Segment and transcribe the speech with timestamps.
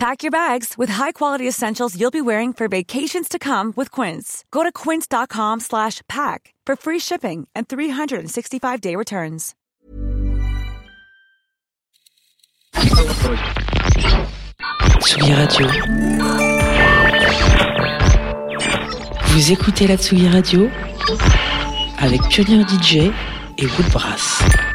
[0.00, 4.46] Pack your bags with high-quality essentials you'll be wearing for vacations to come with Quince.
[4.50, 9.54] Go to quince.com slash pack for free shipping and 365-day returns.
[15.02, 15.66] Tsugi Radio.
[19.26, 20.70] Vous écoutez la Tsugi Radio
[21.98, 23.12] avec Pioneer DJ
[23.58, 24.69] et Woodbrass.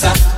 [0.00, 0.31] danza.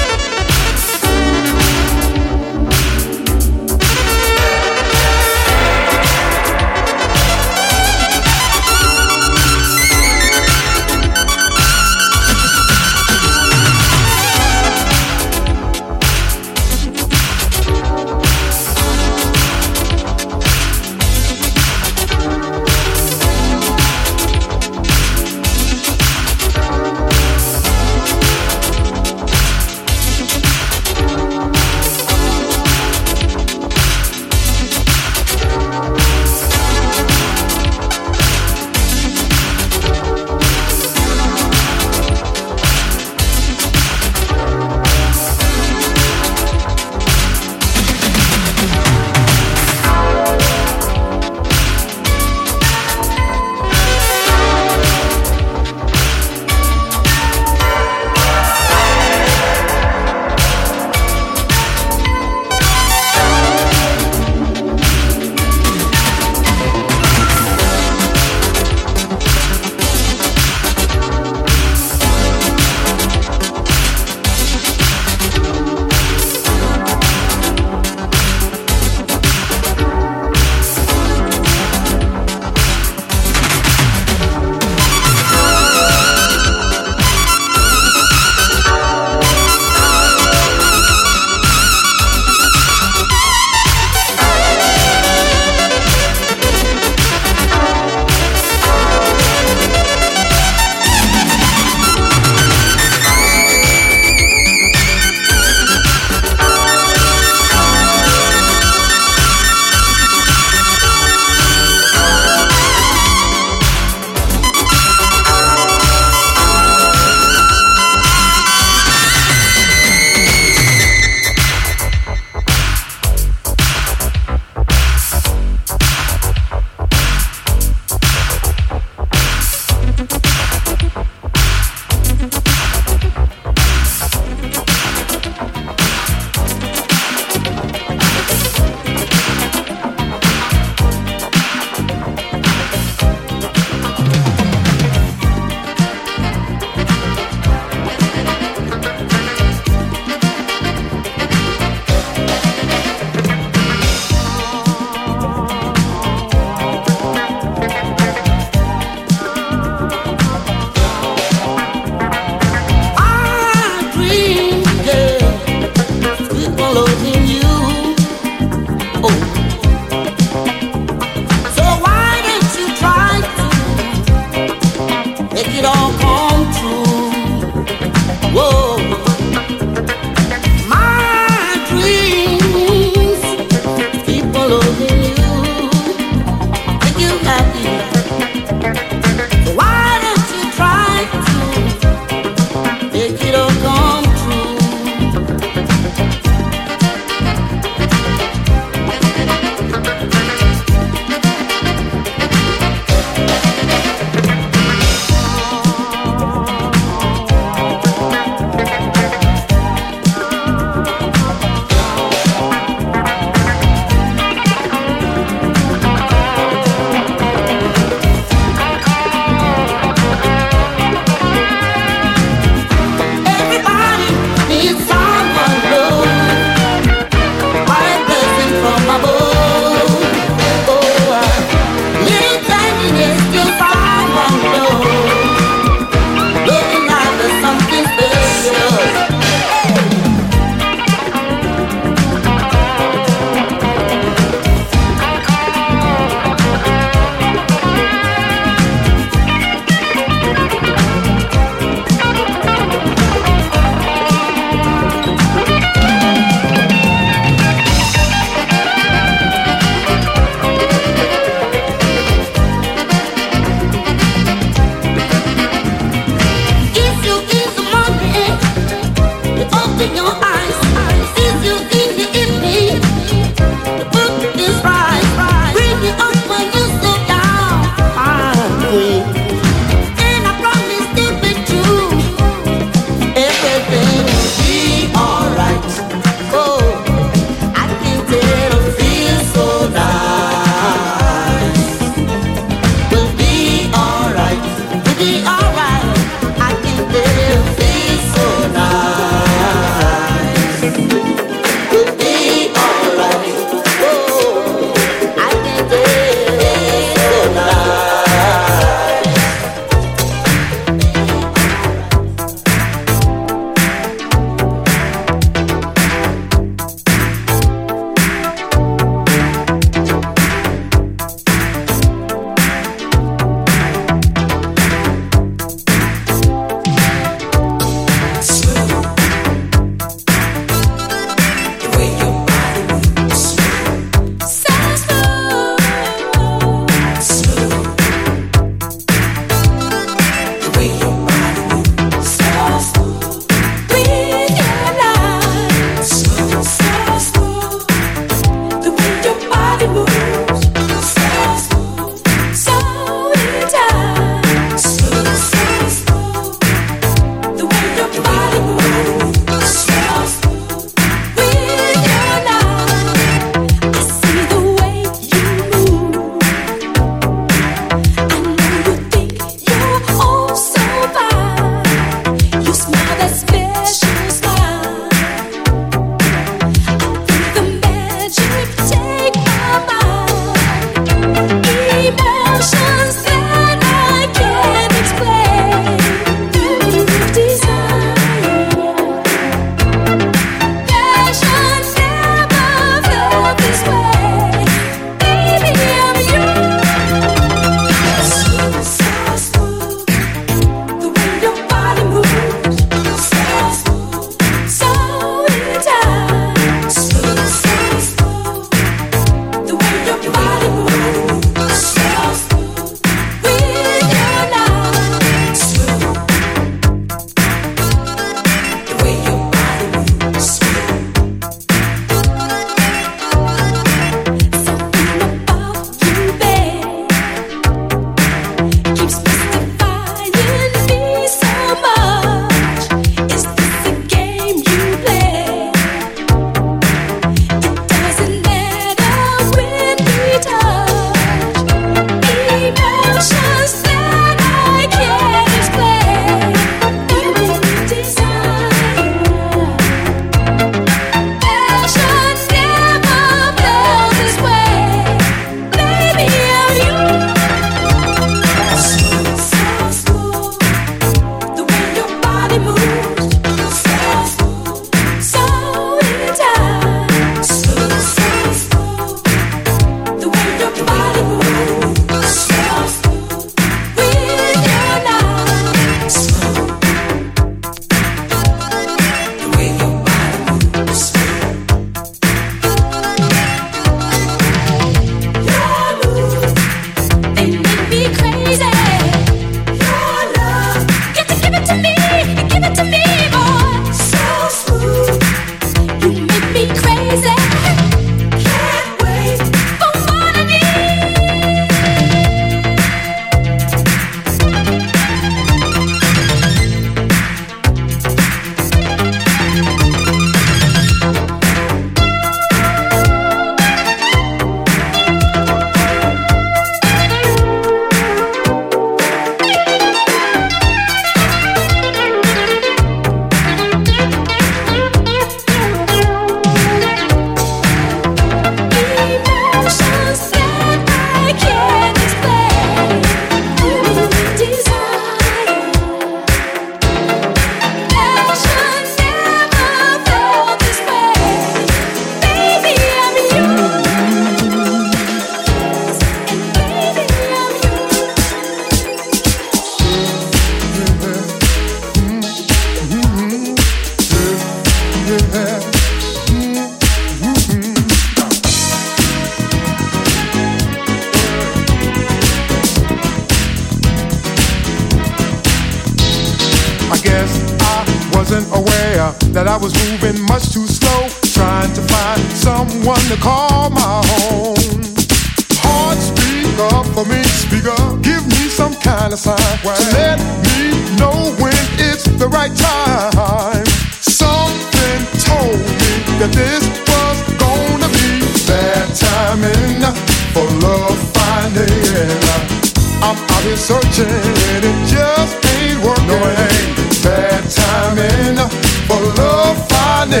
[593.28, 593.84] been searching
[594.32, 595.86] and it just ain't working.
[595.86, 598.16] No, it ain't bad timing
[598.64, 600.00] for love finding.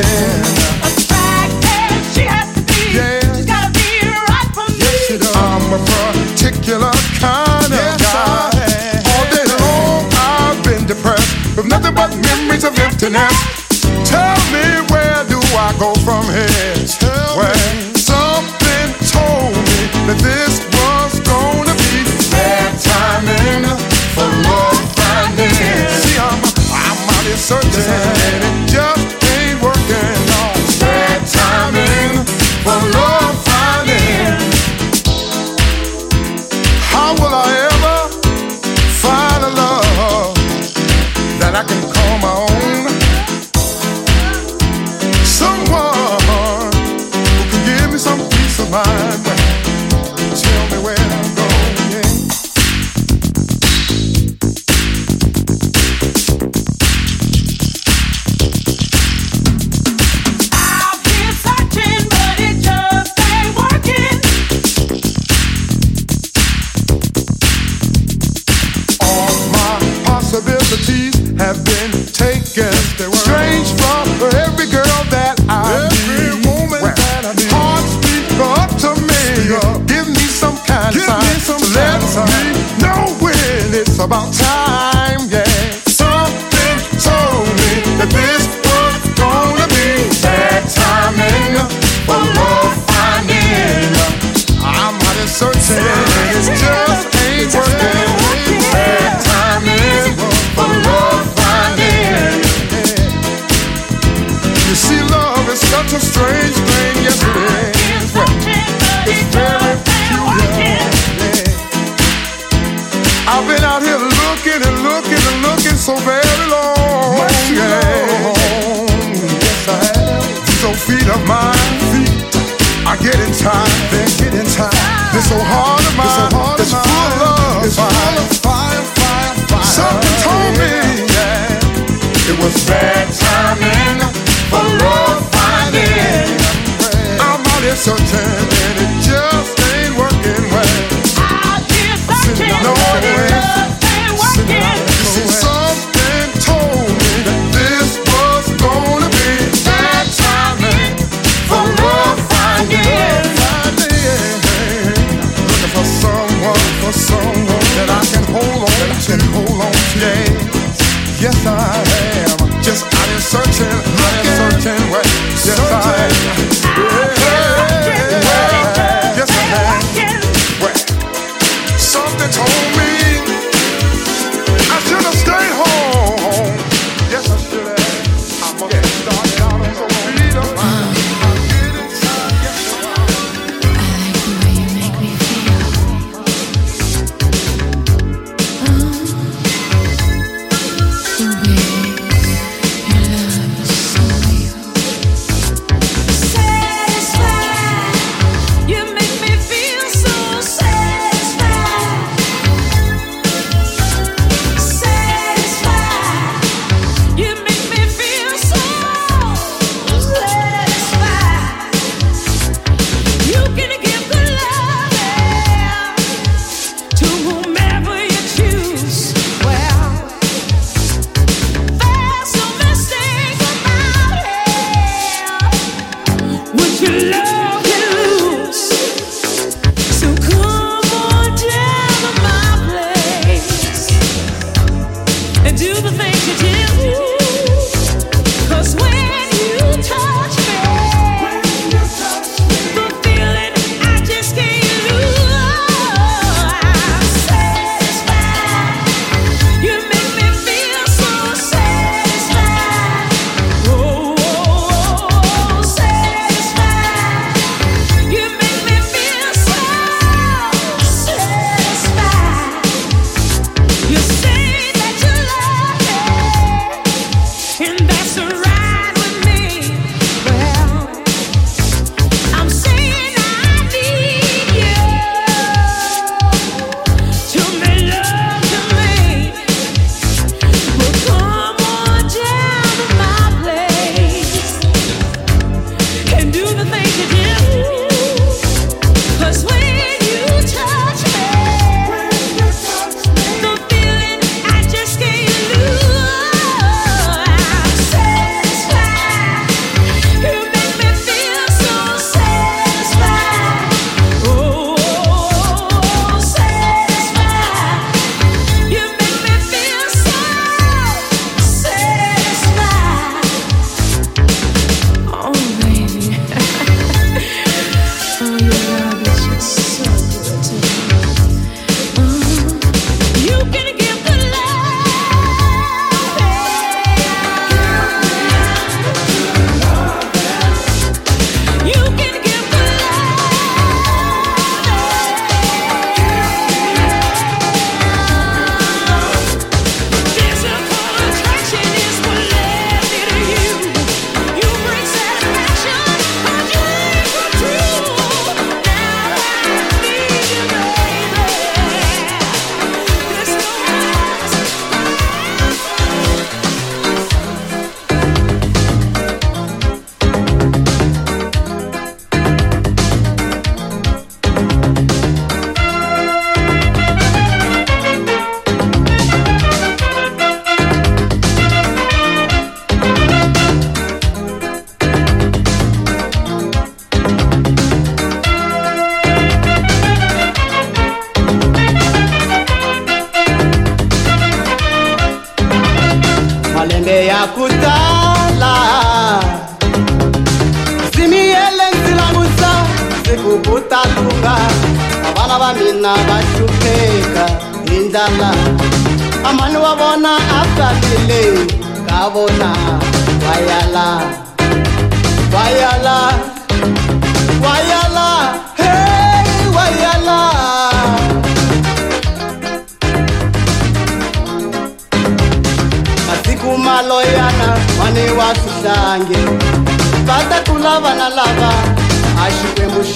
[2.14, 2.96] She has to be.
[2.96, 4.00] She's gotta be
[4.32, 5.20] right for me.
[5.36, 9.02] I'm a particular kind of guy.
[9.12, 13.36] All day long I've been depressed with nothing but memories of emptiness.
[14.08, 16.86] Tell me where do I go from here?
[16.96, 17.52] Tell where?
[17.76, 17.87] Me.
[27.38, 28.67] certain.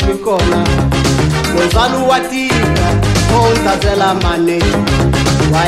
[0.02, 0.64] hloniphi kona
[1.54, 2.88] lozalo wa tika
[3.36, 4.76] o tsatsela maneji
[5.52, 5.62] wa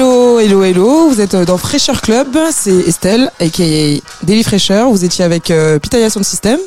[0.00, 1.10] Hello, hello, hello.
[1.10, 2.34] Vous êtes dans Fraîcheur Club.
[2.50, 4.88] C'est Estelle, aka Daily Fraîcheur.
[4.88, 6.58] Vous étiez avec euh, Pitaya Sound System.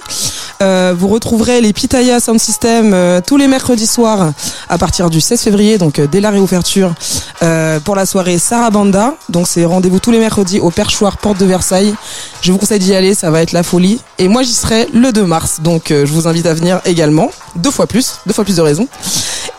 [0.62, 4.34] Euh, vous retrouverez les Pitaya Sound System euh, tous les mercredis soirs
[4.70, 6.94] à partir du 16 février, donc euh, dès la réouverture,
[7.42, 9.16] euh, pour la soirée Sarabanda.
[9.30, 11.94] Donc c'est rendez-vous tous les mercredis au Perchoir Porte de Versailles.
[12.42, 14.00] Je vous conseille d'y aller, ça va être la folie.
[14.20, 17.32] Et moi j'y serai le 2 mars, donc euh, je vous invite à venir également.
[17.56, 18.88] Deux fois plus, deux fois plus de raisons.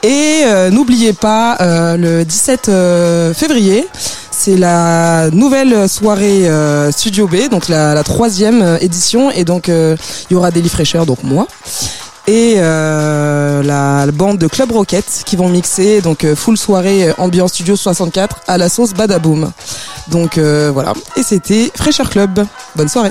[0.05, 3.89] Et euh, n'oubliez pas, euh, le 17 euh, février,
[4.31, 9.31] c'est la nouvelle soirée euh, Studio B, donc la, la troisième édition.
[9.31, 9.97] Et donc il
[10.31, 11.47] y aura Daily Fraîcheur, donc moi.
[12.27, 18.41] Et la, bande de Club Rocket qui vont mixer donc full soirée ambiance studio 64
[18.47, 19.51] à la sauce Badaboom.
[20.09, 20.93] Donc voilà.
[21.17, 22.45] Et c'était Fraîcheur Club.
[22.77, 23.11] Bonne soirée.